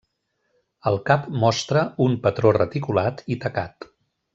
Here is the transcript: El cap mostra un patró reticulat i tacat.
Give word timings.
El 0.91 0.97
cap 1.11 1.27
mostra 1.45 1.85
un 2.09 2.17
patró 2.27 2.57
reticulat 2.61 3.23
i 3.37 3.43
tacat. 3.49 3.93